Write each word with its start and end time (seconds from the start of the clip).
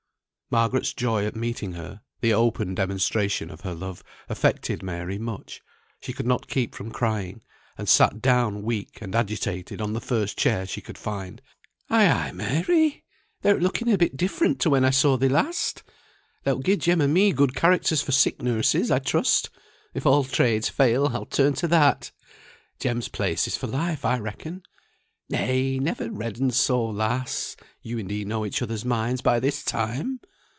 Margaret's 0.53 0.93
joy 0.93 1.25
at 1.25 1.33
meeting 1.33 1.75
her, 1.75 2.01
the 2.19 2.33
open 2.33 2.75
demonstration 2.75 3.49
of 3.49 3.61
her 3.61 3.73
love, 3.73 4.03
affected 4.27 4.83
Mary 4.83 5.17
much; 5.17 5.61
she 6.01 6.11
could 6.11 6.27
not 6.27 6.49
keep 6.49 6.75
from 6.75 6.91
crying, 6.91 7.41
and 7.77 7.87
sat 7.87 8.21
down 8.21 8.61
weak 8.61 9.01
and 9.01 9.15
agitated 9.15 9.79
on 9.79 9.93
the 9.93 10.01
first 10.01 10.37
chair 10.37 10.65
she 10.65 10.81
could 10.81 10.97
find. 10.97 11.41
"Ay, 11.89 12.05
ay, 12.05 12.31
Mary! 12.33 13.05
thou'rt 13.41 13.61
looking 13.61 13.89
a 13.93 13.97
bit 13.97 14.17
different 14.17 14.59
to 14.59 14.69
when 14.69 14.83
I 14.83 14.89
saw 14.89 15.15
thee 15.15 15.29
last. 15.29 15.83
Thou'lt 16.43 16.65
give 16.65 16.79
Jem 16.79 16.99
and 16.99 17.13
me 17.13 17.31
good 17.31 17.55
characters 17.55 18.01
for 18.01 18.11
sick 18.11 18.41
nurses, 18.41 18.91
I 18.91 18.99
trust. 18.99 19.49
If 19.93 20.05
all 20.05 20.25
trades 20.25 20.67
fail, 20.67 21.07
I'll 21.13 21.27
turn 21.27 21.53
to 21.53 21.67
that. 21.69 22.11
Jem's 22.77 23.07
place 23.07 23.47
is 23.47 23.55
for 23.55 23.67
life, 23.67 24.03
I 24.03 24.19
reckon. 24.19 24.63
Nay, 25.29 25.79
never 25.79 26.11
redden 26.11 26.51
so, 26.51 26.83
lass. 26.87 27.55
You 27.81 27.99
and 27.99 28.11
he 28.11 28.25
know 28.25 28.45
each 28.45 28.61
other's 28.61 28.83
minds 28.83 29.21
by 29.21 29.39
this 29.39 29.63
time!" 29.63 30.19